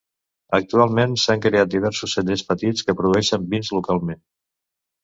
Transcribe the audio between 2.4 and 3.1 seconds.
petits que